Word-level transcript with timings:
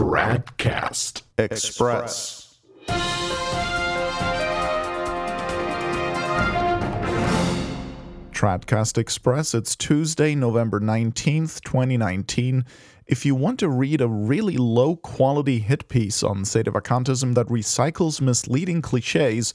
Tradcast 0.00 1.24
Express. 1.36 2.58
Tradcast 8.32 8.96
Express. 8.96 9.52
It's 9.52 9.76
Tuesday, 9.76 10.34
November 10.34 10.80
19th, 10.80 11.60
2019. 11.60 12.64
If 13.08 13.26
you 13.26 13.34
want 13.34 13.60
to 13.60 13.68
read 13.68 14.00
a 14.00 14.08
really 14.08 14.56
low 14.56 14.96
quality 14.96 15.58
hit 15.58 15.86
piece 15.90 16.22
on 16.22 16.44
Sedevacantism 16.44 17.34
that 17.34 17.48
recycles 17.48 18.22
misleading 18.22 18.80
cliches, 18.80 19.52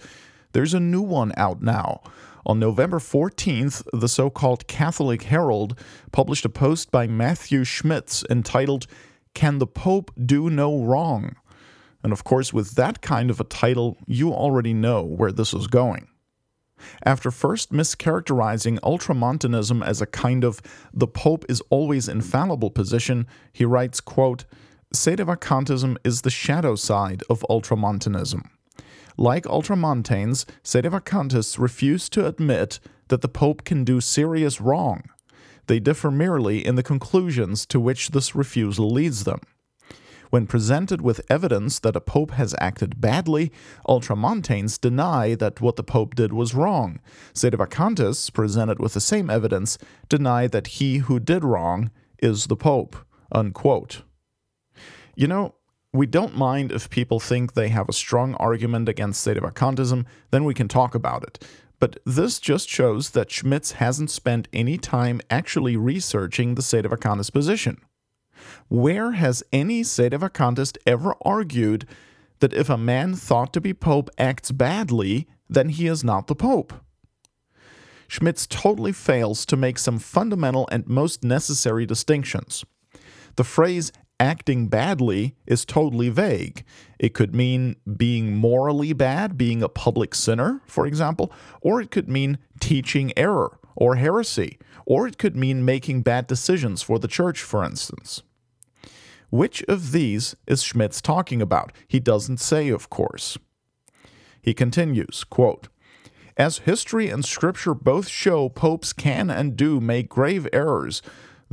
there's 0.51 0.75
a 0.75 0.79
new 0.79 1.01
one 1.01 1.33
out 1.37 1.63
now. 1.63 2.03
On 2.45 2.59
November 2.59 2.99
14th, 2.99 3.81
the 3.91 4.07
so 4.07 4.29
called 4.29 4.67
Catholic 4.67 5.23
Herald 5.23 5.75
published 6.11 6.45
a 6.45 6.49
post 6.49 6.91
by 6.91 7.07
Matthew 7.07 7.63
Schmitz 7.63 8.23
entitled, 8.29 8.85
Can 9.35 9.59
the 9.59 9.67
Pope 9.67 10.11
Do 10.25 10.49
No 10.49 10.81
Wrong? 10.81 11.35
And 12.03 12.11
of 12.11 12.23
course, 12.23 12.51
with 12.51 12.75
that 12.75 13.01
kind 13.01 13.29
of 13.29 13.39
a 13.39 13.43
title, 13.43 13.97
you 14.07 14.31
already 14.31 14.73
know 14.73 15.03
where 15.03 15.31
this 15.31 15.53
is 15.53 15.67
going. 15.67 16.07
After 17.03 17.31
first 17.31 17.71
mischaracterizing 17.71 18.79
ultramontanism 18.81 19.83
as 19.83 20.01
a 20.01 20.05
kind 20.05 20.43
of 20.43 20.61
the 20.93 21.07
Pope 21.07 21.45
is 21.49 21.61
always 21.69 22.07
infallible 22.07 22.71
position, 22.71 23.27
he 23.51 23.65
writes, 23.65 24.01
quote, 24.01 24.45
Sedevacantism 24.93 25.97
is 26.03 26.21
the 26.21 26.29
shadow 26.29 26.75
side 26.75 27.23
of 27.29 27.45
ultramontanism. 27.49 28.49
Like 29.17 29.43
ultramontanes, 29.43 30.45
Sedevacantists 30.63 31.59
refuse 31.59 32.07
to 32.09 32.25
admit 32.25 32.79
that 33.09 33.21
the 33.21 33.27
Pope 33.27 33.63
can 33.65 33.83
do 33.83 33.99
serious 33.99 34.61
wrong. 34.61 35.09
They 35.67 35.79
differ 35.79 36.11
merely 36.11 36.65
in 36.65 36.75
the 36.75 36.83
conclusions 36.83 37.65
to 37.67 37.79
which 37.79 38.09
this 38.09 38.35
refusal 38.35 38.89
leads 38.89 39.23
them. 39.23 39.41
When 40.29 40.47
presented 40.47 41.01
with 41.01 41.25
evidence 41.29 41.79
that 41.79 41.95
a 41.95 42.01
pope 42.01 42.31
has 42.31 42.55
acted 42.59 42.99
badly, 42.99 43.51
ultramontanes 43.87 44.79
deny 44.79 45.35
that 45.35 45.61
what 45.61 45.75
the 45.75 45.83
pope 45.83 46.15
did 46.15 46.33
was 46.33 46.53
wrong. 46.53 46.99
Sedevacantists, 47.33 48.33
presented 48.33 48.79
with 48.79 48.93
the 48.93 49.01
same 49.01 49.29
evidence, 49.29 49.77
deny 50.09 50.47
that 50.47 50.67
he 50.67 50.97
who 50.97 51.19
did 51.19 51.43
wrong 51.43 51.91
is 52.19 52.47
the 52.47 52.55
pope. 52.55 52.95
Unquote. 53.31 54.01
You 55.15 55.27
know, 55.27 55.54
we 55.95 56.05
don't 56.05 56.35
mind 56.35 56.71
if 56.71 56.89
people 56.89 57.19
think 57.19 57.53
they 57.53 57.69
have 57.69 57.89
a 57.89 57.93
strong 57.93 58.35
argument 58.35 58.89
against 58.89 59.25
Sedevacantism, 59.25 60.05
then 60.31 60.43
we 60.43 60.53
can 60.53 60.67
talk 60.67 60.95
about 60.95 61.23
it. 61.23 61.47
But 61.79 61.99
this 62.05 62.39
just 62.39 62.69
shows 62.69 63.11
that 63.11 63.31
Schmitz 63.31 63.73
hasn't 63.73 64.09
spent 64.09 64.47
any 64.53 64.77
time 64.77 65.21
actually 65.29 65.75
researching 65.75 66.55
the 66.55 66.61
Sedevacantist 66.61 67.33
position. 67.33 67.77
Where 68.67 69.13
has 69.13 69.43
any 69.51 69.81
Sedevacantist 69.81 70.77
ever 70.85 71.15
argued 71.23 71.87
that 72.39 72.53
if 72.53 72.69
a 72.69 72.77
man 72.77 73.13
thought 73.13 73.53
to 73.53 73.61
be 73.61 73.73
pope 73.73 74.09
acts 74.17 74.51
badly, 74.51 75.27
then 75.49 75.69
he 75.69 75.87
is 75.87 76.03
not 76.03 76.27
the 76.27 76.35
pope? 76.35 76.73
Schmitz 78.07 78.45
totally 78.47 78.91
fails 78.91 79.45
to 79.45 79.57
make 79.57 79.79
some 79.79 79.99
fundamental 79.99 80.67
and 80.71 80.87
most 80.87 81.23
necessary 81.23 81.85
distinctions. 81.85 82.63
The 83.35 83.43
phrase 83.43 83.91
acting 84.19 84.67
badly 84.67 85.35
is 85.45 85.65
totally 85.65 86.09
vague. 86.09 86.63
It 86.99 87.13
could 87.13 87.35
mean 87.35 87.75
being 87.97 88.35
morally 88.35 88.93
bad, 88.93 89.37
being 89.37 89.61
a 89.61 89.69
public 89.69 90.15
sinner, 90.15 90.61
for 90.65 90.85
example, 90.87 91.31
or 91.61 91.81
it 91.81 91.91
could 91.91 92.09
mean 92.09 92.37
teaching 92.59 93.11
error 93.17 93.59
or 93.75 93.95
heresy, 93.95 94.57
or 94.85 95.07
it 95.07 95.17
could 95.17 95.35
mean 95.35 95.65
making 95.65 96.01
bad 96.01 96.27
decisions 96.27 96.81
for 96.81 96.99
the 96.99 97.07
church, 97.07 97.41
for 97.41 97.63
instance. 97.63 98.23
Which 99.29 99.63
of 99.63 99.91
these 99.91 100.35
is 100.47 100.63
Schmitz 100.63 101.01
talking 101.01 101.41
about? 101.41 101.73
He 101.87 101.99
doesn't 101.99 102.39
say, 102.39 102.69
of 102.69 102.89
course. 102.89 103.37
He 104.41 104.53
continues, 104.53 105.23
quote, 105.23 105.67
As 106.37 106.59
history 106.59 107.09
and 107.09 107.25
scripture 107.25 107.73
both 107.73 108.07
show, 108.07 108.47
popes 108.47 108.93
can 108.93 109.29
and 109.29 109.57
do 109.57 109.81
make 109.81 110.07
grave 110.07 110.47
errors, 110.53 111.01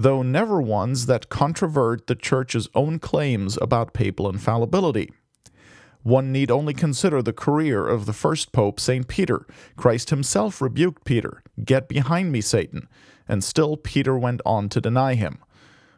though 0.02 0.20
never 0.20 0.60
ones 0.60 1.06
that 1.06 1.28
controvert 1.28 2.08
the 2.08 2.16
Church's 2.16 2.68
own 2.74 2.98
claims 2.98 3.56
about 3.62 3.92
papal 3.92 4.28
infallibility. 4.28 5.12
One 6.02 6.32
need 6.32 6.50
only 6.50 6.74
consider 6.74 7.22
the 7.22 7.32
career 7.32 7.86
of 7.86 8.06
the 8.06 8.12
first 8.12 8.50
pope, 8.50 8.80
St. 8.80 9.06
Peter. 9.06 9.46
Christ 9.76 10.10
himself 10.10 10.60
rebuked 10.60 11.04
Peter, 11.04 11.44
Get 11.64 11.88
behind 11.88 12.32
me, 12.32 12.40
Satan, 12.40 12.88
and 13.28 13.44
still 13.44 13.76
Peter 13.76 14.18
went 14.18 14.40
on 14.44 14.68
to 14.70 14.80
deny 14.80 15.14
him. 15.14 15.38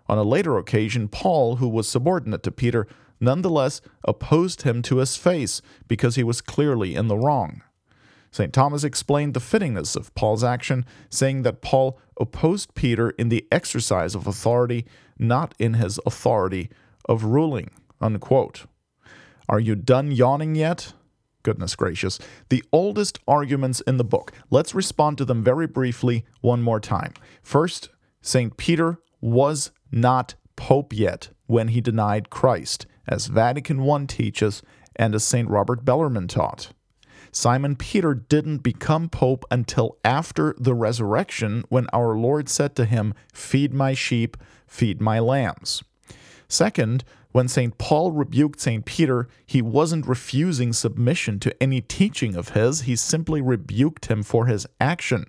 On 0.07 0.19
a 0.19 0.23
later 0.23 0.59
occasion, 0.59 1.09
Paul, 1.09 1.57
who 1.57 1.69
was 1.69 1.89
subordinate 1.89 2.43
to 2.43 2.51
Peter, 2.51 2.87
nonetheless 3.21 3.81
opposed 4.05 4.63
him 4.63 4.83
to 4.83 4.99
his 4.99 5.17
face 5.17 5.63
because 5.89 6.17
he 6.17 6.23
was 6.23 6.43
clearly 6.43 6.95
in 6.95 7.09
the 7.09 7.17
wrong. 7.17 7.63
St. 8.35 8.53
Thomas 8.53 8.83
explained 8.83 9.33
the 9.33 9.39
fittingness 9.39 9.95
of 9.95 10.13
Paul's 10.17 10.43
action, 10.43 10.85
saying 11.09 11.43
that 11.43 11.63
Paul 11.63 12.01
opposed 12.19 12.75
Peter 12.75 13.11
in 13.11 13.29
the 13.29 13.47
exercise 13.53 14.17
of 14.17 14.27
authority, 14.27 14.87
not 15.17 15.55
in 15.61 15.75
his 15.75 16.01
authority 16.05 16.69
of 17.05 17.23
ruling. 17.23 17.71
Unquote. 18.01 18.67
Are 19.49 19.61
you 19.61 19.77
done 19.77 20.11
yawning 20.11 20.57
yet? 20.57 20.95
Goodness 21.45 21.77
gracious. 21.77 22.19
The 22.49 22.65
oldest 22.73 23.21
arguments 23.29 23.81
in 23.83 23.99
the 23.99 24.05
book. 24.05 24.33
Let's 24.51 24.75
respond 24.75 25.17
to 25.19 25.25
them 25.25 25.45
very 25.45 25.69
briefly 25.69 26.25
one 26.41 26.61
more 26.61 26.81
time. 26.81 27.15
First, 27.41 27.91
St. 28.21 28.57
Peter 28.57 28.99
was 29.21 29.71
not 29.93 30.35
Pope 30.57 30.93
yet 30.93 31.29
when 31.47 31.69
he 31.69 31.81
denied 31.81 32.31
Christ, 32.31 32.87
as 33.07 33.29
Vatican 33.29 33.89
I 33.89 34.07
teaches 34.07 34.61
and 34.97 35.15
as 35.15 35.23
St. 35.23 35.49
Robert 35.49 35.85
Bellarmine 35.85 36.27
taught. 36.27 36.73
Simon 37.35 37.75
Peter 37.75 38.15
didn't 38.15 38.59
become 38.59 39.09
Pope 39.09 39.45
until 39.51 39.99
after 40.05 40.55
the 40.57 40.73
resurrection 40.73 41.65
when 41.69 41.89
our 41.93 42.17
Lord 42.17 42.49
said 42.49 42.77
to 42.77 42.85
him, 42.85 43.13
Feed 43.33 43.75
my 43.75 43.93
sheep, 43.93 44.37
feed 44.69 45.01
my 45.01 45.19
lambs. 45.19 45.83
Second, 46.47 47.03
when 47.33 47.49
St. 47.49 47.77
Paul 47.77 48.13
rebuked 48.13 48.61
St. 48.61 48.85
Peter, 48.85 49.27
he 49.45 49.61
wasn't 49.61 50.07
refusing 50.07 50.73
submission 50.73 51.41
to 51.41 51.61
any 51.61 51.81
teaching 51.81 52.37
of 52.37 52.51
his, 52.51 52.83
he 52.83 52.95
simply 52.95 53.43
rebuked 53.43 54.07
him 54.07 54.23
for 54.23 54.47
his 54.47 54.65
action, 54.81 55.27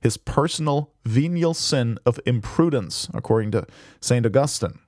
his 0.00 0.16
personal 0.16 0.92
venial 1.04 1.52
sin 1.52 1.98
of 2.06 2.18
imprudence, 2.24 3.10
according 3.12 3.50
to 3.50 3.66
St. 4.00 4.24
Augustine. 4.24 4.78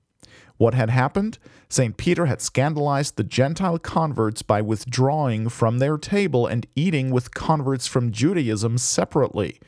What 0.58 0.74
had 0.74 0.90
happened? 0.90 1.38
St. 1.68 1.96
Peter 1.96 2.26
had 2.26 2.40
scandalized 2.40 3.16
the 3.16 3.24
Gentile 3.24 3.78
converts 3.78 4.42
by 4.42 4.62
withdrawing 4.62 5.48
from 5.48 5.78
their 5.78 5.98
table 5.98 6.46
and 6.46 6.66
eating 6.74 7.10
with 7.10 7.34
converts 7.34 7.86
from 7.86 8.12
Judaism 8.12 8.78
separately, 8.78 9.60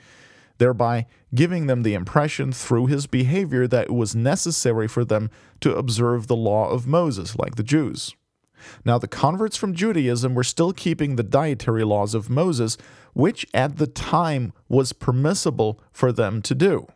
thereby 0.59 1.07
giving 1.35 1.67
them 1.67 1.83
the 1.83 1.95
impression 1.95 2.53
through 2.53 2.87
his 2.87 3.07
behavior 3.07 3.67
that 3.67 3.87
it 3.87 3.95
was 3.95 4.15
necessary 4.17 4.89
for 4.89 5.05
them 5.05 5.31
to 5.61 5.75
observe 5.75 6.27
the 6.27 6.37
law 6.37 6.71
of 6.71 6.87
Moses, 6.87 7.37
like 7.37 7.57
the 7.57 7.63
Jews. 7.63 8.15
Now, 8.85 8.99
the 8.99 9.09
converts 9.09 9.57
from 9.57 9.75
Judaism 9.75 10.35
were 10.35 10.45
still 10.45 10.73
keeping 10.73 11.17
the 11.17 11.23
dietary 11.23 11.85
laws 11.85 12.15
of 12.15 12.31
Moses, 12.31 12.77
which 13.13 13.47
at 13.55 13.77
the 13.77 13.87
time 13.87 14.53
was 14.69 14.93
permissible 14.93 15.81
for 15.93 16.13
them 16.13 16.43
to 16.43 16.55
do. 16.55 16.87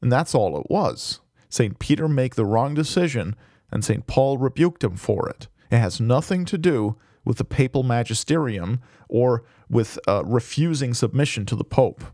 And 0.00 0.10
that's 0.10 0.34
all 0.34 0.58
it 0.58 0.66
was. 0.68 1.20
St. 1.52 1.78
Peter 1.78 2.08
make 2.08 2.34
the 2.34 2.46
wrong 2.46 2.72
decision, 2.72 3.36
and 3.70 3.84
St. 3.84 4.06
Paul 4.06 4.38
rebuked 4.38 4.82
him 4.82 4.96
for 4.96 5.28
it. 5.28 5.48
It 5.70 5.76
has 5.76 6.00
nothing 6.00 6.46
to 6.46 6.56
do 6.56 6.96
with 7.26 7.36
the 7.36 7.44
papal 7.44 7.82
magisterium 7.82 8.80
or 9.06 9.44
with 9.68 9.98
uh, 10.08 10.24
refusing 10.24 10.94
submission 10.94 11.44
to 11.44 11.54
the 11.54 11.62
Pope. 11.62 12.04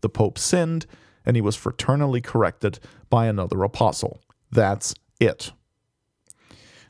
The 0.00 0.08
Pope 0.08 0.38
sinned, 0.38 0.86
and 1.26 1.36
he 1.36 1.42
was 1.42 1.58
fraternally 1.58 2.24
corrected 2.24 2.78
by 3.10 3.26
another 3.26 3.62
apostle. 3.64 4.22
That's 4.50 4.94
it. 5.20 5.52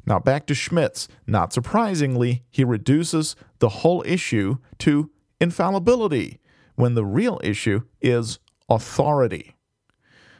Now 0.06 0.20
back 0.20 0.46
to 0.46 0.54
Schmitz. 0.54 1.08
Not 1.26 1.52
surprisingly, 1.52 2.44
he 2.52 2.62
reduces 2.62 3.34
the 3.58 3.80
whole 3.80 4.04
issue 4.06 4.58
to 4.78 5.10
infallibility, 5.40 6.38
when 6.76 6.94
the 6.94 7.04
real 7.04 7.40
issue 7.42 7.80
is 8.00 8.38
authority 8.68 9.55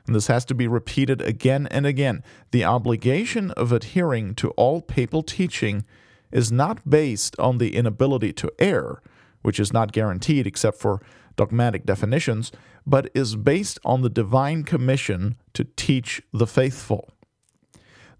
and 0.07 0.15
this 0.15 0.29
has 0.29 0.45
to 0.47 0.55
be 0.55 0.69
repeated 0.69 1.21
again 1.21 1.67
and 1.71 1.85
again. 1.85 2.23
The 2.53 2.65
obligation 2.65 3.51
of 3.53 3.73
adhering 3.73 4.35
to 4.37 4.51
all 4.51 4.81
papal 4.81 5.23
teaching 5.23 5.85
is 6.31 6.53
not 6.53 6.89
based 6.89 7.39
on 7.39 7.59
the 7.59 7.75
inability 7.75 8.33
to 8.35 8.53
err, 8.59 9.03
which 9.43 9.59
is 9.59 9.73
not 9.73 9.93
guaranteed 9.93 10.47
except 10.47 10.79
for 10.79 11.01
dogmatic 11.37 11.85
definitions, 11.85 12.53
but 12.87 13.11
is 13.15 13.37
based 13.37 13.79
on 13.85 14.03
the 14.03 14.11
divine 14.11 14.63
commission 14.65 15.37
to 15.55 15.65
teach 15.65 16.23
the 16.33 16.47
faithful. 16.47 17.11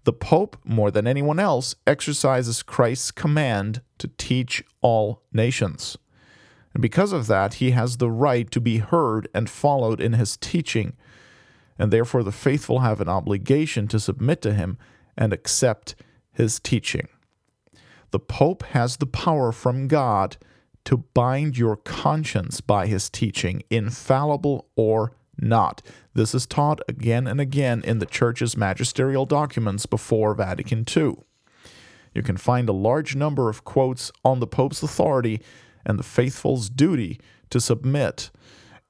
The 0.03 0.13
Pope, 0.13 0.57
more 0.63 0.89
than 0.91 1.07
anyone 1.07 1.39
else, 1.39 1.75
exercises 1.85 2.63
Christ's 2.63 3.11
command 3.11 3.81
to 3.97 4.07
teach 4.17 4.63
all 4.81 5.23
nations. 5.33 5.97
And 6.73 6.81
because 6.81 7.11
of 7.11 7.27
that, 7.27 7.55
he 7.55 7.71
has 7.71 7.97
the 7.97 8.11
right 8.11 8.49
to 8.51 8.61
be 8.61 8.77
heard 8.77 9.27
and 9.33 9.49
followed 9.49 9.99
in 9.99 10.13
his 10.13 10.37
teaching 10.37 10.93
and 11.79 11.91
therefore 11.91 12.23
the 12.23 12.31
faithful 12.31 12.79
have 12.79 13.01
an 13.01 13.09
obligation 13.09 13.87
to 13.87 13.99
submit 13.99 14.41
to 14.41 14.53
him 14.53 14.77
and 15.17 15.33
accept 15.33 15.95
his 16.31 16.59
teaching. 16.59 17.07
The 18.11 18.19
Pope 18.19 18.63
has 18.63 18.97
the 18.97 19.07
power 19.07 19.51
from 19.51 19.87
God 19.87 20.37
to 20.85 20.97
bind 20.97 21.57
your 21.57 21.75
conscience 21.75 22.61
by 22.61 22.87
his 22.87 23.09
teaching, 23.09 23.61
infallible 23.69 24.67
or 24.75 25.11
not. 25.37 25.81
This 26.13 26.33
is 26.33 26.45
taught 26.45 26.79
again 26.87 27.27
and 27.27 27.41
again 27.41 27.83
in 27.83 27.99
the 27.99 28.05
Church's 28.05 28.55
magisterial 28.55 29.25
documents 29.25 29.85
before 29.85 30.33
Vatican 30.33 30.85
II. 30.95 31.15
You 32.13 32.23
can 32.23 32.37
find 32.37 32.69
a 32.69 32.73
large 32.73 33.15
number 33.15 33.49
of 33.49 33.63
quotes 33.63 34.11
on 34.23 34.39
the 34.39 34.47
Pope's 34.47 34.81
authority 34.81 35.41
and 35.85 35.99
the 35.99 36.03
faithful's 36.03 36.69
duty 36.69 37.19
to 37.49 37.59
submit 37.59 38.31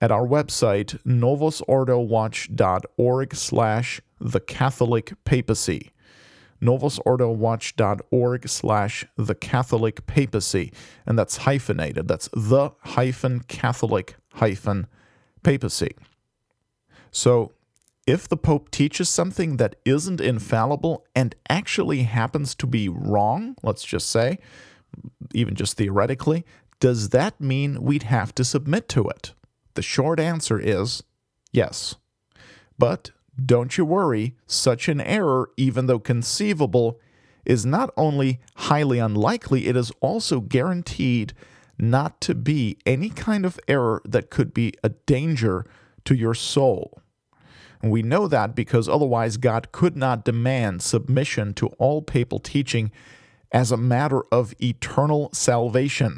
at 0.01 0.11
our 0.11 0.25
website 0.25 0.99
novusordowatch.org 1.03 3.35
slash 3.35 4.01
the 4.19 4.39
Catholic 4.39 5.13
Papacy 5.25 5.91
novusordowatch.org 6.61 8.49
slash 8.49 9.05
the 9.15 9.35
Catholic 9.35 10.05
Papacy. 10.07 10.73
And 11.05 11.17
that's 11.17 11.38
hyphenated. 11.38 12.07
That's 12.07 12.29
the 12.33 12.71
hyphen 12.81 13.41
Catholic 13.41 14.15
hyphen 14.33 14.88
papacy. 15.44 15.95
So 17.11 17.53
if 18.05 18.27
the 18.27 18.38
Pope 18.38 18.71
teaches 18.71 19.09
something 19.09 19.57
that 19.57 19.75
isn't 19.85 20.21
infallible 20.21 21.05
and 21.15 21.35
actually 21.50 22.03
happens 22.03 22.55
to 22.55 22.67
be 22.67 22.89
wrong, 22.89 23.55
let's 23.63 23.83
just 23.83 24.09
say, 24.09 24.39
even 25.33 25.55
just 25.55 25.77
theoretically, 25.77 26.45
does 26.79 27.09
that 27.09 27.39
mean 27.41 27.81
we'd 27.81 28.03
have 28.03 28.33
to 28.35 28.43
submit 28.43 28.88
to 28.89 29.07
it? 29.09 29.33
The 29.77 29.83
short 29.83 30.19
answer 30.19 30.59
is 30.59 31.03
yes. 31.51 31.97
But 32.79 33.12
don't 33.45 33.77
you 33.77 33.85
worry, 33.85 34.35
such 34.47 34.89
an 34.89 35.00
error, 35.00 35.51
even 35.56 35.85
though 35.85 36.00
conceivable, 36.00 37.00
is 37.45 37.63
not 37.63 37.91
only 37.95 38.39
highly 38.56 38.97
unlikely, 38.97 39.68
it 39.68 39.75
is 39.77 39.91
also 40.01 40.39
guaranteed 40.39 41.33
not 41.77 42.19
to 42.21 42.33
be 42.33 42.79
any 42.88 43.09
kind 43.09 43.45
of 43.45 43.59
error 43.68 44.01
that 44.03 44.31
could 44.31 44.51
be 44.51 44.74
a 44.83 44.89
danger 44.89 45.63
to 46.06 46.15
your 46.15 46.33
soul. 46.33 47.00
And 47.79 47.91
we 47.91 48.01
know 48.01 48.27
that 48.27 48.56
because 48.56 48.89
otherwise 48.89 49.38
God 49.38 49.71
could 49.71 49.95
not 49.95 50.25
demand 50.25 50.81
submission 50.81 51.53
to 51.53 51.68
all 51.77 52.01
papal 52.01 52.39
teaching 52.39 52.91
as 53.51 53.71
a 53.71 53.77
matter 53.77 54.24
of 54.31 54.56
eternal 54.59 55.29
salvation. 55.33 56.18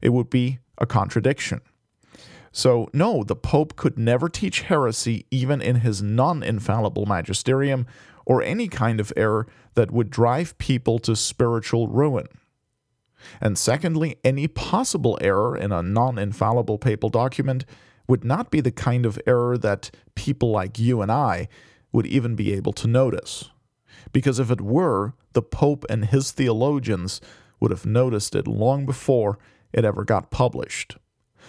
It 0.00 0.14
would 0.14 0.30
be 0.30 0.60
a 0.78 0.86
contradiction. 0.86 1.60
So, 2.52 2.88
no, 2.92 3.22
the 3.22 3.36
Pope 3.36 3.76
could 3.76 3.98
never 3.98 4.28
teach 4.28 4.62
heresy, 4.62 5.26
even 5.30 5.60
in 5.60 5.76
his 5.76 6.02
non 6.02 6.42
infallible 6.42 7.06
magisterium, 7.06 7.86
or 8.24 8.42
any 8.42 8.68
kind 8.68 9.00
of 9.00 9.12
error 9.16 9.46
that 9.74 9.90
would 9.90 10.10
drive 10.10 10.56
people 10.58 10.98
to 11.00 11.16
spiritual 11.16 11.88
ruin. 11.88 12.26
And 13.40 13.58
secondly, 13.58 14.16
any 14.24 14.48
possible 14.48 15.18
error 15.20 15.56
in 15.56 15.72
a 15.72 15.82
non 15.82 16.18
infallible 16.18 16.78
papal 16.78 17.08
document 17.08 17.64
would 18.06 18.24
not 18.24 18.50
be 18.50 18.60
the 18.60 18.70
kind 18.70 19.04
of 19.04 19.20
error 19.26 19.58
that 19.58 19.90
people 20.14 20.50
like 20.50 20.78
you 20.78 21.02
and 21.02 21.12
I 21.12 21.48
would 21.92 22.06
even 22.06 22.34
be 22.34 22.52
able 22.52 22.72
to 22.74 22.88
notice. 22.88 23.50
Because 24.12 24.38
if 24.38 24.50
it 24.50 24.60
were, 24.60 25.14
the 25.32 25.42
Pope 25.42 25.84
and 25.90 26.06
his 26.06 26.32
theologians 26.32 27.20
would 27.60 27.70
have 27.70 27.84
noticed 27.86 28.34
it 28.34 28.46
long 28.46 28.86
before 28.86 29.38
it 29.72 29.84
ever 29.84 30.04
got 30.04 30.30
published. 30.30 30.96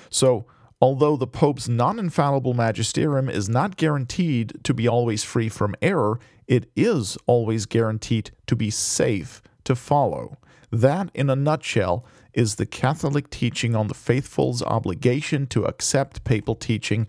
So, 0.10 0.46
Although 0.82 1.18
the 1.18 1.28
Pope's 1.28 1.68
non 1.68 2.00
infallible 2.00 2.54
magisterium 2.54 3.30
is 3.30 3.50
not 3.50 3.76
guaranteed 3.76 4.64
to 4.64 4.74
be 4.74 4.88
always 4.88 5.24
free 5.24 5.50
from 5.50 5.76
error, 5.82 6.20
it 6.48 6.72
is 6.76 7.18
always 7.28 7.66
guaranteed 7.66 8.32
to 8.48 8.56
be 8.56 8.70
safe 8.70 9.42
to 9.66 9.76
follow. 9.76 10.38
That, 10.72 11.10
in 11.14 11.30
a 11.30 11.36
nutshell, 11.36 12.06
is 12.34 12.56
the 12.56 12.66
Catholic 12.66 13.30
teaching 13.30 13.76
on 13.76 13.88
the 13.88 13.94
faithful's 13.94 14.64
obligation 14.64 15.48
to 15.48 15.66
accept 15.66 16.24
papal 16.24 16.56
teaching, 16.56 17.08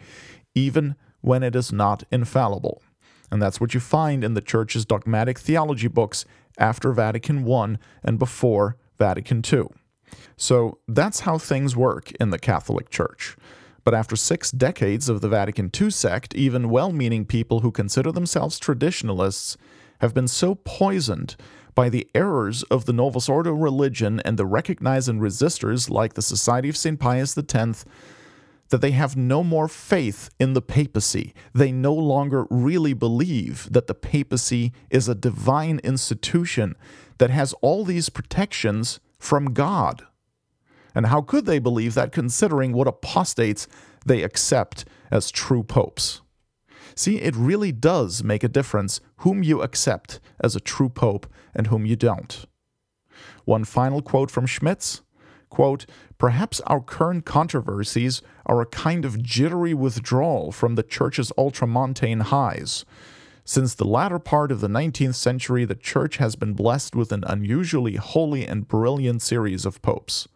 even 0.54 0.96
when 1.20 1.42
it 1.42 1.54
is 1.54 1.72
not 1.72 2.02
infallible. 2.10 2.82
And 3.30 3.40
that's 3.40 3.60
what 3.60 3.74
you 3.74 3.80
find 3.80 4.24
in 4.24 4.34
the 4.34 4.40
Church's 4.40 4.84
dogmatic 4.84 5.38
theology 5.38 5.88
books 5.88 6.24
after 6.58 6.92
Vatican 6.92 7.50
I 7.50 7.76
and 8.02 8.18
before 8.18 8.76
Vatican 8.98 9.42
II. 9.50 9.68
So 10.36 10.78
that's 10.88 11.20
how 11.20 11.38
things 11.38 11.76
work 11.76 12.10
in 12.12 12.30
the 12.30 12.38
Catholic 12.38 12.90
Church. 12.90 13.36
But 13.84 13.94
after 13.94 14.16
six 14.16 14.50
decades 14.50 15.08
of 15.08 15.20
the 15.20 15.28
Vatican 15.28 15.70
II 15.78 15.90
sect, 15.90 16.34
even 16.34 16.68
well 16.68 16.92
meaning 16.92 17.24
people 17.24 17.60
who 17.60 17.70
consider 17.70 18.12
themselves 18.12 18.58
traditionalists 18.58 19.56
have 20.00 20.14
been 20.14 20.28
so 20.28 20.54
poisoned 20.54 21.36
by 21.74 21.88
the 21.88 22.08
errors 22.14 22.62
of 22.64 22.84
the 22.84 22.92
Novus 22.92 23.28
Ordo 23.28 23.52
religion 23.52 24.20
and 24.20 24.36
the 24.36 24.46
recognizing 24.46 25.18
resistors 25.18 25.88
like 25.88 26.14
the 26.14 26.22
Society 26.22 26.68
of 26.68 26.76
St. 26.76 26.98
Pius 26.98 27.36
X 27.36 27.84
that 28.70 28.80
they 28.80 28.92
have 28.92 29.16
no 29.16 29.42
more 29.42 29.68
faith 29.68 30.30
in 30.38 30.54
the 30.54 30.62
papacy. 30.62 31.34
They 31.52 31.72
no 31.72 31.92
longer 31.92 32.46
really 32.50 32.92
believe 32.92 33.68
that 33.70 33.86
the 33.86 33.94
papacy 33.94 34.72
is 34.90 35.08
a 35.08 35.14
divine 35.14 35.80
institution 35.82 36.76
that 37.18 37.30
has 37.30 37.52
all 37.60 37.84
these 37.84 38.08
protections 38.08 39.00
from 39.18 39.52
God. 39.52 40.06
And 40.94 41.06
how 41.06 41.20
could 41.22 41.46
they 41.46 41.58
believe 41.58 41.94
that 41.94 42.12
considering 42.12 42.72
what 42.72 42.88
apostates 42.88 43.68
they 44.04 44.22
accept 44.22 44.84
as 45.10 45.30
true 45.30 45.62
popes? 45.62 46.20
See, 46.94 47.20
it 47.20 47.36
really 47.36 47.72
does 47.72 48.24
make 48.24 48.42
a 48.42 48.48
difference 48.48 49.00
whom 49.18 49.42
you 49.42 49.62
accept 49.62 50.20
as 50.40 50.56
a 50.56 50.60
true 50.60 50.88
pope 50.88 51.26
and 51.54 51.68
whom 51.68 51.86
you 51.86 51.96
don't. 51.96 52.44
One 53.44 53.64
final 53.64 54.02
quote 54.02 54.30
from 54.30 54.46
Schmitz 54.46 55.02
quote, 55.50 55.84
Perhaps 56.16 56.60
our 56.66 56.80
current 56.80 57.26
controversies 57.26 58.22
are 58.46 58.60
a 58.60 58.66
kind 58.66 59.04
of 59.04 59.22
jittery 59.22 59.74
withdrawal 59.74 60.52
from 60.52 60.76
the 60.76 60.82
Church's 60.82 61.32
ultramontane 61.36 62.22
highs. 62.22 62.84
Since 63.44 63.74
the 63.74 63.86
latter 63.86 64.18
part 64.18 64.52
of 64.52 64.60
the 64.60 64.68
19th 64.68 65.16
century, 65.16 65.64
the 65.64 65.74
Church 65.74 66.18
has 66.18 66.36
been 66.36 66.52
blessed 66.52 66.94
with 66.94 67.10
an 67.10 67.24
unusually 67.26 67.96
holy 67.96 68.46
and 68.46 68.68
brilliant 68.68 69.22
series 69.22 69.66
of 69.66 69.82
popes. 69.82 70.28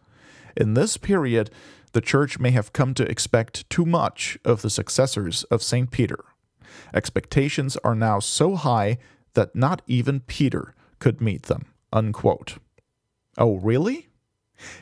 In 0.55 0.73
this 0.73 0.97
period, 0.97 1.49
the 1.91 2.01
Church 2.01 2.39
may 2.39 2.51
have 2.51 2.73
come 2.73 2.93
to 2.95 3.09
expect 3.09 3.69
too 3.69 3.85
much 3.85 4.37
of 4.43 4.61
the 4.61 4.69
successors 4.69 5.43
of 5.45 5.63
St. 5.63 5.91
Peter. 5.91 6.23
Expectations 6.93 7.77
are 7.83 7.95
now 7.95 8.19
so 8.19 8.55
high 8.55 8.97
that 9.33 9.55
not 9.55 9.81
even 9.87 10.21
Peter 10.21 10.75
could 10.99 11.21
meet 11.21 11.43
them. 11.43 11.65
Unquote. 11.93 12.57
Oh, 13.37 13.55
really? 13.57 14.09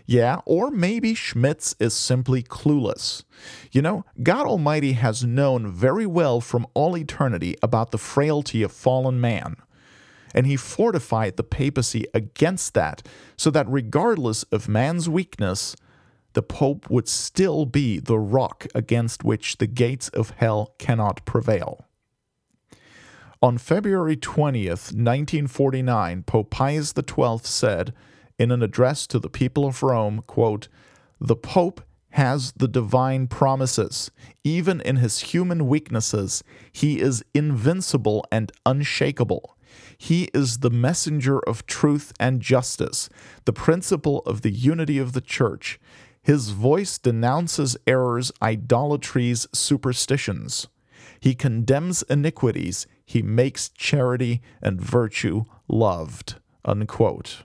Yeah, 0.06 0.42
or 0.46 0.70
maybe 0.70 1.16
Schmitz 1.16 1.76
is 1.80 1.94
simply 1.94 2.44
clueless. 2.44 3.24
You 3.72 3.82
know, 3.82 4.06
God 4.22 4.46
Almighty 4.46 4.94
has 4.94 5.24
known 5.24 5.72
very 5.72 6.06
well 6.06 6.42
from 6.42 6.68
all 6.74 6.96
eternity 6.96 7.56
about 7.64 7.92
the 7.92 7.98
frailty 7.98 8.62
of 8.62 8.72
fallen 8.72 9.20
man 9.20 9.56
and 10.34 10.48
he 10.48 10.56
fortified 10.56 11.38
the 11.38 11.44
papacy 11.44 12.06
against 12.14 12.74
that, 12.74 13.08
so 13.38 13.50
that 13.52 13.70
regardless 13.70 14.44
of 14.44 14.68
man's 14.68 15.08
weakness, 15.10 15.76
the 16.34 16.42
Pope 16.42 16.90
would 16.90 17.08
still 17.08 17.66
be 17.66 18.00
the 18.00 18.18
rock 18.18 18.68
against 18.74 19.24
which 19.24 19.58
the 19.58 19.68
gates 19.68 20.10
of 20.10 20.32
hell 20.32 20.74
cannot 20.80 21.24
prevail. 21.26 21.86
On 23.42 23.58
February 23.58 24.16
20th, 24.16 24.94
1949, 24.94 26.24
Pope 26.24 26.50
Pius 26.50 26.94
XII 26.98 27.40
said 27.44 27.94
in 28.40 28.52
an 28.52 28.64
address 28.64 29.06
to 29.08 29.20
the 29.20 29.30
people 29.30 29.66
of 29.66 29.84
Rome, 29.84 30.24
quote, 30.26 30.70
The 31.20 31.36
Pope 31.36 31.82
has 32.12 32.52
the 32.54 32.68
divine 32.68 33.28
promises. 33.28 34.12
Even 34.44 34.80
in 34.82 34.98
his 34.98 35.20
human 35.20 35.68
weaknesses, 35.68 36.44
he 36.72 37.00
is 37.00 37.24
invincible 37.34 38.26
and 38.32 38.52
unshakable. 38.66 39.53
He 39.98 40.30
is 40.34 40.60
the 40.60 40.70
messenger 40.70 41.40
of 41.40 41.66
truth 41.66 42.14
and 42.20 42.42
justice, 42.42 43.10
the 43.46 43.54
principle 43.54 44.20
of 44.26 44.42
the 44.42 44.52
unity 44.52 44.98
of 44.98 45.14
the 45.14 45.22
church. 45.22 45.80
His 46.22 46.50
voice 46.50 46.98
denounces 46.98 47.76
errors, 47.86 48.32
idolatries, 48.42 49.48
superstitions. 49.54 50.68
He 51.20 51.36
condemns 51.36 52.04
iniquities. 52.04 52.88
He 53.06 53.22
makes 53.22 53.70
charity 53.70 54.42
and 54.62 54.82
virtue 54.82 55.44
loved. 55.68 56.36
Unquote. 56.66 57.44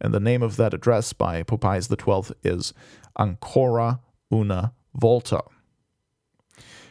And 0.00 0.14
the 0.14 0.20
name 0.20 0.42
of 0.42 0.56
that 0.56 0.74
address 0.74 1.12
by 1.12 1.42
Pope 1.42 1.60
Pius 1.60 1.88
XII 1.88 2.34
is 2.42 2.72
Ancora 3.18 4.00
una 4.32 4.72
volta. 4.94 5.42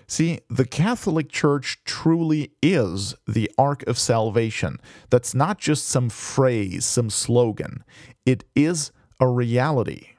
See, 0.10 0.40
the 0.50 0.66
Catholic 0.66 1.30
Church 1.30 1.82
truly 1.86 2.52
is 2.64 3.14
the 3.28 3.52
ark 3.60 3.84
of 3.86 4.00
salvation. 4.00 4.80
That's 5.12 5.36
not 5.36 5.60
just 5.60 5.86
some 5.88 6.10
phrase, 6.10 6.84
some 6.84 7.12
slogan. 7.12 7.84
It 8.26 8.44
is 8.56 8.92
a 9.20 9.28
reality. 9.28 10.14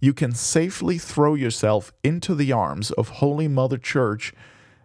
You 0.00 0.14
can 0.14 0.34
safely 0.34 0.98
throw 0.98 1.36
yourself 1.36 1.92
into 2.02 2.34
the 2.34 2.50
arms 2.50 2.90
of 2.90 3.08
Holy 3.20 3.46
Mother 3.46 3.78
Church 3.78 4.32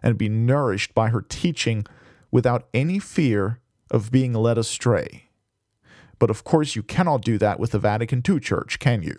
and 0.00 0.16
be 0.16 0.28
nourished 0.28 0.94
by 0.94 1.08
her 1.08 1.22
teaching 1.22 1.84
without 2.30 2.68
any 2.72 3.00
fear 3.00 3.58
of 3.90 4.12
being 4.12 4.32
led 4.32 4.58
astray. 4.58 5.24
But 6.20 6.30
of 6.30 6.44
course, 6.44 6.76
you 6.76 6.84
cannot 6.84 7.22
do 7.22 7.36
that 7.38 7.58
with 7.58 7.72
the 7.72 7.80
Vatican 7.80 8.22
II 8.26 8.38
Church, 8.38 8.78
can 8.78 9.02
you? 9.02 9.18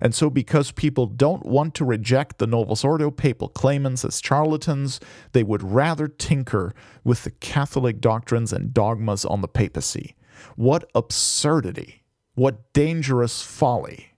And 0.00 0.14
so, 0.14 0.30
because 0.30 0.72
people 0.72 1.06
don't 1.06 1.46
want 1.46 1.74
to 1.74 1.84
reject 1.84 2.38
the 2.38 2.46
Novus 2.46 2.84
Ordo 2.84 3.10
papal 3.10 3.48
claimants 3.48 4.04
as 4.04 4.20
charlatans, 4.22 5.00
they 5.32 5.42
would 5.42 5.62
rather 5.62 6.08
tinker 6.08 6.74
with 7.04 7.24
the 7.24 7.30
Catholic 7.30 8.00
doctrines 8.00 8.52
and 8.52 8.74
dogmas 8.74 9.24
on 9.24 9.40
the 9.40 9.48
papacy. 9.48 10.14
What 10.56 10.88
absurdity! 10.94 12.04
What 12.34 12.72
dangerous 12.72 13.42
folly 13.42 14.12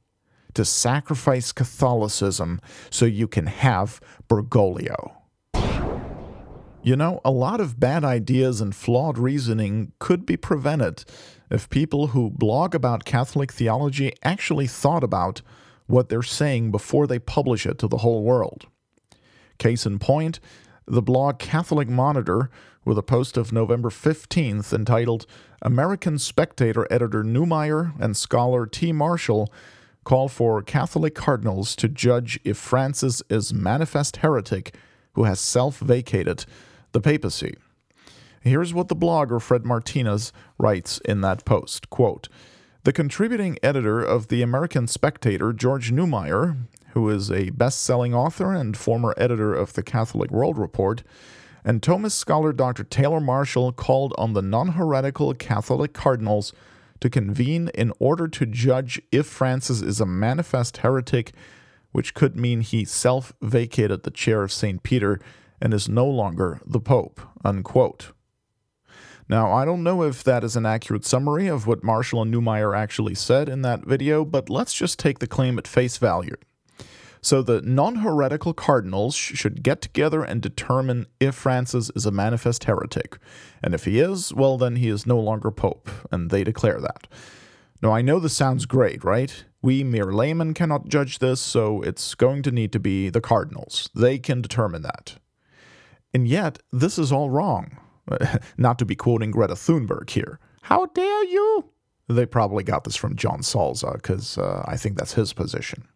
to 0.54 0.64
sacrifice 0.64 1.52
Catholicism 1.52 2.60
so 2.90 3.06
you 3.06 3.26
can 3.28 3.46
have 3.46 4.00
Bergoglio. 4.28 5.12
You 6.82 6.96
know, 6.96 7.20
a 7.24 7.30
lot 7.30 7.60
of 7.60 7.78
bad 7.78 8.04
ideas 8.04 8.60
and 8.60 8.74
flawed 8.74 9.18
reasoning 9.18 9.92
could 9.98 10.24
be 10.24 10.36
prevented 10.36 11.04
if 11.50 11.68
people 11.68 12.08
who 12.08 12.30
blog 12.30 12.74
about 12.74 13.04
Catholic 13.04 13.52
theology 13.52 14.12
actually 14.22 14.66
thought 14.66 15.04
about 15.04 15.42
what 15.86 16.08
they're 16.08 16.22
saying 16.22 16.70
before 16.70 17.06
they 17.06 17.18
publish 17.18 17.66
it 17.66 17.78
to 17.78 17.88
the 17.88 17.98
whole 17.98 18.22
world. 18.22 18.66
Case 19.58 19.84
in 19.84 19.98
point, 19.98 20.40
the 20.86 21.02
blog 21.02 21.38
Catholic 21.38 21.88
Monitor, 21.88 22.50
with 22.84 22.96
a 22.96 23.02
post 23.02 23.36
of 23.36 23.52
November 23.52 23.90
15th 23.90 24.72
entitled 24.72 25.26
American 25.60 26.18
Spectator 26.18 26.86
editor 26.90 27.22
Neumayr 27.22 27.92
and 28.00 28.16
scholar 28.16 28.66
T. 28.66 28.92
Marshall 28.92 29.52
call 30.04 30.28
for 30.28 30.62
Catholic 30.62 31.14
cardinals 31.14 31.76
to 31.76 31.88
judge 31.88 32.40
if 32.42 32.56
Francis 32.56 33.22
is 33.28 33.52
manifest 33.52 34.18
heretic 34.18 34.74
who 35.12 35.24
has 35.24 35.40
self 35.40 35.78
vacated 35.78 36.46
the 36.92 37.00
papacy. 37.00 37.54
Here's 38.42 38.72
what 38.72 38.88
the 38.88 38.96
blogger 38.96 39.40
Fred 39.40 39.66
Martinez 39.66 40.32
writes 40.58 40.98
in 41.04 41.20
that 41.20 41.44
post 41.44 41.90
quote, 41.90 42.28
The 42.84 42.92
contributing 42.92 43.58
editor 43.62 44.00
of 44.00 44.28
the 44.28 44.40
American 44.40 44.86
Spectator, 44.86 45.52
George 45.52 45.92
Neumayr, 45.92 46.56
who 46.92 47.10
is 47.10 47.30
a 47.30 47.50
best 47.50 47.82
selling 47.82 48.14
author 48.14 48.54
and 48.54 48.76
former 48.76 49.14
editor 49.18 49.54
of 49.54 49.74
the 49.74 49.82
Catholic 49.82 50.30
World 50.30 50.56
Report, 50.56 51.02
and 51.66 51.82
Thomist 51.82 52.12
scholar 52.12 52.54
Dr. 52.54 52.82
Taylor 52.82 53.20
Marshall 53.20 53.72
called 53.72 54.14
on 54.16 54.32
the 54.32 54.40
non 54.40 54.68
heretical 54.68 55.34
Catholic 55.34 55.92
cardinals 55.92 56.54
to 57.00 57.10
convene 57.10 57.68
in 57.74 57.92
order 57.98 58.26
to 58.26 58.46
judge 58.46 59.02
if 59.12 59.26
Francis 59.26 59.82
is 59.82 60.00
a 60.00 60.06
manifest 60.06 60.78
heretic, 60.78 61.32
which 61.92 62.14
could 62.14 62.36
mean 62.36 62.62
he 62.62 62.86
self 62.86 63.34
vacated 63.42 64.02
the 64.02 64.10
chair 64.10 64.42
of 64.42 64.50
St. 64.50 64.82
Peter 64.82 65.20
and 65.60 65.74
is 65.74 65.90
no 65.90 66.06
longer 66.06 66.60
the 66.64 66.80
Pope. 66.80 67.20
Unquote. 67.44 68.12
Now, 69.30 69.52
I 69.52 69.64
don't 69.64 69.84
know 69.84 70.02
if 70.02 70.24
that 70.24 70.42
is 70.42 70.56
an 70.56 70.66
accurate 70.66 71.04
summary 71.04 71.46
of 71.46 71.64
what 71.64 71.84
Marshall 71.84 72.22
and 72.22 72.34
Neumayr 72.34 72.76
actually 72.76 73.14
said 73.14 73.48
in 73.48 73.62
that 73.62 73.86
video, 73.86 74.24
but 74.24 74.50
let's 74.50 74.74
just 74.74 74.98
take 74.98 75.20
the 75.20 75.28
claim 75.28 75.56
at 75.56 75.68
face 75.68 75.98
value. 75.98 76.34
So 77.22 77.40
the 77.40 77.62
non 77.62 77.96
heretical 77.96 78.52
cardinals 78.52 79.14
should 79.14 79.62
get 79.62 79.80
together 79.82 80.24
and 80.24 80.42
determine 80.42 81.06
if 81.20 81.36
Francis 81.36 81.92
is 81.94 82.06
a 82.06 82.10
manifest 82.10 82.64
heretic. 82.64 83.18
And 83.62 83.72
if 83.72 83.84
he 83.84 84.00
is, 84.00 84.34
well, 84.34 84.58
then 84.58 84.74
he 84.74 84.88
is 84.88 85.06
no 85.06 85.20
longer 85.20 85.52
pope, 85.52 85.88
and 86.10 86.30
they 86.30 86.42
declare 86.42 86.80
that. 86.80 87.06
Now, 87.80 87.92
I 87.92 88.02
know 88.02 88.18
this 88.18 88.36
sounds 88.36 88.66
great, 88.66 89.04
right? 89.04 89.44
We 89.62 89.84
mere 89.84 90.12
laymen 90.12 90.54
cannot 90.54 90.88
judge 90.88 91.20
this, 91.20 91.40
so 91.40 91.82
it's 91.82 92.16
going 92.16 92.42
to 92.42 92.50
need 92.50 92.72
to 92.72 92.80
be 92.80 93.10
the 93.10 93.20
cardinals. 93.20 93.90
They 93.94 94.18
can 94.18 94.42
determine 94.42 94.82
that. 94.82 95.18
And 96.12 96.26
yet, 96.26 96.58
this 96.72 96.98
is 96.98 97.12
all 97.12 97.30
wrong. 97.30 97.76
Not 98.56 98.78
to 98.78 98.84
be 98.84 98.96
quoting 98.96 99.30
Greta 99.30 99.54
Thunberg 99.54 100.10
here. 100.10 100.38
How 100.62 100.86
dare 100.86 101.24
you? 101.24 101.64
They 102.08 102.26
probably 102.26 102.64
got 102.64 102.84
this 102.84 102.96
from 102.96 103.16
John 103.16 103.40
Salza, 103.40 103.94
because 103.94 104.36
uh, 104.36 104.64
I 104.66 104.76
think 104.76 104.98
that's 104.98 105.14
his 105.14 105.32
position. 105.32 105.86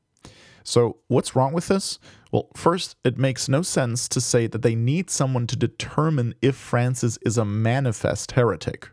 So, 0.62 0.98
what's 1.08 1.36
wrong 1.36 1.52
with 1.52 1.68
this? 1.68 1.98
Well, 2.32 2.48
first, 2.56 2.96
it 3.04 3.18
makes 3.18 3.48
no 3.48 3.62
sense 3.62 4.08
to 4.08 4.20
say 4.20 4.46
that 4.46 4.62
they 4.62 4.74
need 4.74 5.10
someone 5.10 5.46
to 5.48 5.56
determine 5.56 6.34
if 6.40 6.56
Francis 6.56 7.18
is 7.22 7.36
a 7.36 7.44
manifest 7.44 8.32
heretic. 8.32 8.88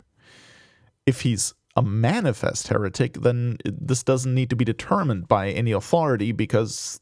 If 1.06 1.22
he's 1.22 1.54
a 1.76 1.82
manifest 1.82 2.68
heretic, 2.68 3.14
then 3.22 3.58
this 3.64 4.04
doesn't 4.04 4.36
need 4.36 4.50
to 4.50 4.56
be 4.56 4.66
determined 4.66 5.28
by 5.28 5.50
any 5.50 5.72
authority 5.72 6.32
because 6.34 7.00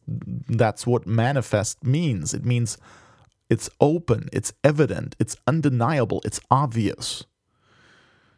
that's 0.48 0.86
what 0.86 1.08
manifest 1.08 1.84
means. 1.84 2.34
It 2.34 2.46
means 2.46 2.78
it's 3.50 3.70
open, 3.80 4.30
it's 4.32 4.54
evident, 4.64 5.16
it's 5.20 5.36
undeniable, 5.48 6.22
it's 6.24 6.40
obvious. 6.52 7.26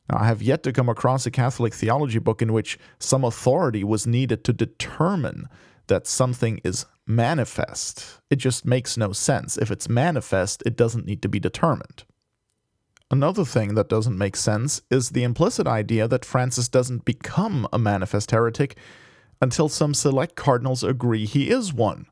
Now, 0.10 0.20
I 0.20 0.26
have 0.26 0.42
yet 0.42 0.64
to 0.64 0.74
come 0.74 0.90
across 0.90 1.26
a 1.26 1.32
Catholic 1.32 1.74
theology 1.74 2.20
book 2.20 2.42
in 2.42 2.54
which 2.54 2.80
some 3.00 3.24
authority 3.24 3.84
was 3.84 4.08
needed 4.08 4.44
to 4.46 4.54
determine 4.54 5.48
that 5.88 6.08
something 6.08 6.60
is 6.64 6.86
manifest. 7.06 8.20
It 8.30 8.38
just 8.38 8.66
makes 8.66 8.98
no 8.98 9.12
sense. 9.12 9.58
If 9.58 9.72
it's 9.72 9.90
manifest, 9.90 10.64
it 10.66 10.76
doesn't 10.78 11.06
need 11.06 11.22
to 11.22 11.30
be 11.30 11.40
determined. 11.40 12.04
Another 13.10 13.44
thing 13.44 13.76
that 13.76 13.90
doesn't 13.90 14.18
make 14.18 14.38
sense 14.38 14.82
is 14.90 15.10
the 15.10 15.24
implicit 15.24 15.68
idea 15.68 16.08
that 16.08 16.24
Francis 16.24 16.70
doesn't 16.70 17.04
become 17.04 17.68
a 17.74 17.78
manifest 17.78 18.32
heretic 18.32 18.78
until 19.42 19.68
some 19.68 19.94
select 19.94 20.36
cardinals 20.36 20.84
agree 20.84 21.26
he 21.26 21.50
is 21.50 21.74
one. 21.74 22.06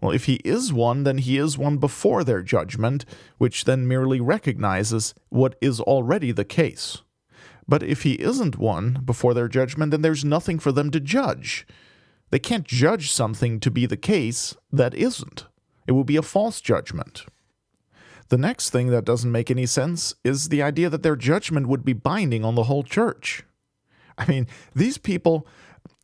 Well, 0.00 0.12
if 0.12 0.24
he 0.24 0.36
is 0.36 0.72
one, 0.72 1.04
then 1.04 1.18
he 1.18 1.36
is 1.36 1.58
one 1.58 1.76
before 1.76 2.24
their 2.24 2.42
judgment, 2.42 3.04
which 3.38 3.64
then 3.64 3.86
merely 3.86 4.20
recognizes 4.20 5.14
what 5.28 5.56
is 5.60 5.80
already 5.80 6.32
the 6.32 6.44
case. 6.44 7.02
But 7.68 7.82
if 7.82 8.02
he 8.02 8.14
isn't 8.14 8.58
one 8.58 9.02
before 9.04 9.34
their 9.34 9.48
judgment, 9.48 9.90
then 9.90 10.02
there's 10.02 10.24
nothing 10.24 10.58
for 10.58 10.72
them 10.72 10.90
to 10.90 11.00
judge. 11.00 11.66
They 12.30 12.38
can't 12.38 12.64
judge 12.64 13.10
something 13.10 13.60
to 13.60 13.70
be 13.70 13.86
the 13.86 13.96
case 13.96 14.56
that 14.72 14.94
isn't. 14.94 15.46
It 15.86 15.92
would 15.92 16.06
be 16.06 16.16
a 16.16 16.22
false 16.22 16.60
judgment. 16.60 17.26
The 18.28 18.38
next 18.38 18.70
thing 18.70 18.88
that 18.88 19.04
doesn't 19.04 19.32
make 19.32 19.50
any 19.50 19.66
sense 19.66 20.14
is 20.24 20.48
the 20.48 20.62
idea 20.62 20.88
that 20.88 21.02
their 21.02 21.16
judgment 21.16 21.66
would 21.66 21.84
be 21.84 21.92
binding 21.92 22.44
on 22.44 22.54
the 22.54 22.64
whole 22.64 22.84
church. 22.84 23.42
I 24.16 24.26
mean, 24.26 24.46
these 24.74 24.98
people 24.98 25.46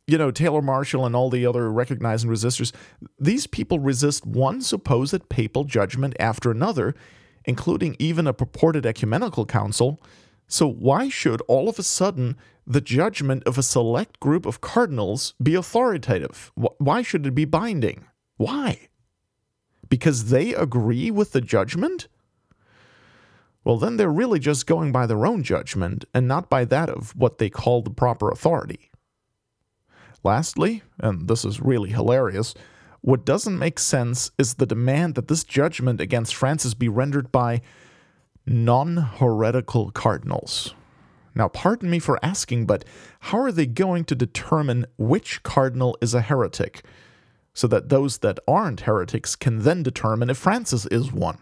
you 0.07 0.17
know, 0.17 0.31
Taylor 0.31 0.61
Marshall 0.61 1.05
and 1.05 1.15
all 1.15 1.29
the 1.29 1.45
other 1.45 1.69
recognizing 1.69 2.29
resistors, 2.29 2.71
these 3.19 3.45
people 3.45 3.79
resist 3.79 4.25
one 4.25 4.61
supposed 4.61 5.27
papal 5.27 5.65
judgment 5.65 6.15
after 6.17 6.49
another, 6.49 6.95
including 7.43 7.97
even 7.99 8.25
a 8.25 8.33
purported 8.33 8.85
ecumenical 8.85 9.45
council. 9.45 10.01
So, 10.47 10.65
why 10.65 11.09
should 11.09 11.41
all 11.41 11.67
of 11.67 11.77
a 11.77 11.83
sudden 11.83 12.37
the 12.65 12.79
judgment 12.79 13.43
of 13.45 13.57
a 13.57 13.63
select 13.63 14.19
group 14.21 14.45
of 14.45 14.61
cardinals 14.61 15.33
be 15.43 15.55
authoritative? 15.55 16.53
Why 16.55 17.01
should 17.01 17.27
it 17.27 17.35
be 17.35 17.45
binding? 17.45 18.05
Why? 18.37 18.87
Because 19.89 20.29
they 20.29 20.53
agree 20.53 21.11
with 21.11 21.33
the 21.33 21.41
judgment? 21.41 22.07
Well, 23.65 23.77
then 23.77 23.97
they're 23.97 24.09
really 24.09 24.39
just 24.39 24.67
going 24.67 24.93
by 24.93 25.05
their 25.05 25.25
own 25.25 25.43
judgment 25.43 26.05
and 26.13 26.29
not 26.29 26.49
by 26.49 26.63
that 26.63 26.89
of 26.89 27.13
what 27.17 27.39
they 27.39 27.49
call 27.49 27.81
the 27.81 27.89
proper 27.89 28.29
authority. 28.29 28.89
Lastly, 30.23 30.83
and 30.99 31.27
this 31.27 31.45
is 31.45 31.61
really 31.61 31.89
hilarious, 31.89 32.53
what 33.01 33.25
doesn't 33.25 33.59
make 33.59 33.79
sense 33.79 34.31
is 34.37 34.55
the 34.55 34.65
demand 34.65 35.15
that 35.15 35.27
this 35.27 35.43
judgment 35.43 36.01
against 36.01 36.35
Francis 36.35 36.73
be 36.73 36.89
rendered 36.89 37.31
by 37.31 37.61
non 38.45 38.97
heretical 38.97 39.91
cardinals. 39.91 40.73
Now, 41.35 41.47
pardon 41.47 41.89
me 41.89 41.99
for 41.99 42.19
asking, 42.23 42.65
but 42.65 42.83
how 43.19 43.39
are 43.39 43.51
they 43.51 43.67
going 43.67 44.05
to 44.05 44.15
determine 44.15 44.87
which 44.97 45.43
cardinal 45.43 45.95
is 46.01 46.15
a 46.15 46.21
heretic 46.21 46.83
so 47.53 47.67
that 47.67 47.89
those 47.89 48.19
that 48.19 48.39
aren't 48.47 48.81
heretics 48.81 49.35
can 49.35 49.59
then 49.59 49.83
determine 49.83 50.29
if 50.29 50.37
Francis 50.37 50.87
is 50.87 51.11
one? 51.11 51.37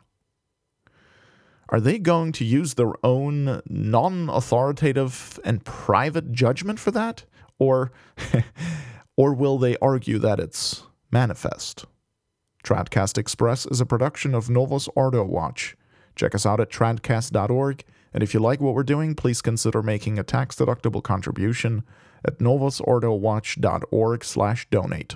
Are 1.69 1.79
they 1.79 1.97
going 1.97 2.31
to 2.33 2.45
use 2.45 2.73
their 2.73 2.93
own 3.03 3.61
non 3.67 4.29
authoritative 4.29 5.39
and 5.43 5.63
private 5.63 6.31
judgment 6.31 6.79
for 6.79 6.91
that? 6.91 7.25
Or, 7.59 7.91
or 9.17 9.33
will 9.33 9.57
they 9.57 9.77
argue 9.77 10.19
that 10.19 10.39
it's 10.39 10.83
manifest? 11.11 11.85
Tradcast 12.63 13.17
Express 13.17 13.65
is 13.67 13.79
a 13.79 13.85
production 13.85 14.33
of 14.33 14.49
Novus 14.49 14.89
Ordo 14.95 15.23
Watch. 15.23 15.77
Check 16.15 16.33
us 16.33 16.45
out 16.45 16.59
at 16.59 16.71
tradcast.org, 16.71 17.83
and 18.13 18.23
if 18.23 18.33
you 18.33 18.39
like 18.39 18.59
what 18.59 18.73
we're 18.73 18.83
doing, 18.83 19.13
please 19.13 19.41
consider 19.41 19.83
making 19.83 20.17
a 20.17 20.23
tax-deductible 20.23 21.03
contribution 21.03 21.83
at 22.23 22.39
novusordowatch.org 22.39 24.23
slash 24.23 24.67
donate. 24.69 25.15